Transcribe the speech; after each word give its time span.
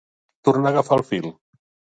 Tornar 0.47 0.71
a 0.73 0.73
agafar 0.73 0.99
el 0.99 1.05
fil. 1.13 1.31